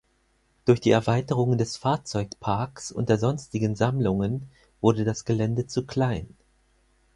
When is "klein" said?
5.85-6.35